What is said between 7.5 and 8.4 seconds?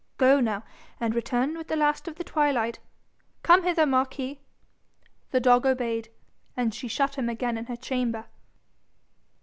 in her chamber.